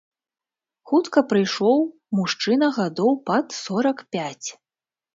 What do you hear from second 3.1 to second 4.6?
пад сорак пяць.